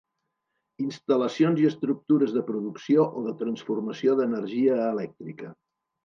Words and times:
Instal·lacions 0.83 1.59
i 1.65 1.67
estructures 1.71 2.33
de 2.37 2.41
producció 2.47 3.05
o 3.19 3.23
de 3.25 3.33
transformació 3.41 4.15
d'energia 4.21 4.79
elèctrica. 4.87 5.51